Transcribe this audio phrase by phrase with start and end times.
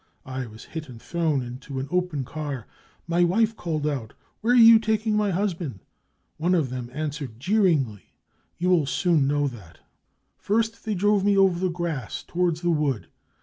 [0.25, 2.65] I was hit and thrown into an open car.
[3.07, 5.77] My wife called out:* Where are you taking my husband?'
[6.37, 8.15] One of them answered jeeringly:
[8.55, 9.77] 4 You'll soon know that!
[10.07, 13.09] *' First they drove me over the grass towards the wood.